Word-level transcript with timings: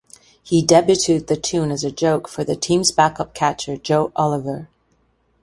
He 0.41 0.65
debuted 0.65 1.27
the 1.27 1.35
tune 1.37 1.69
as 1.69 1.83
a 1.83 1.91
joke 1.91 2.27
for 2.27 2.43
the 2.43 2.55
team's 2.55 2.91
backup 2.91 3.35
catcher, 3.35 3.77
Joe 3.77 4.11
Oliver. 4.15 4.67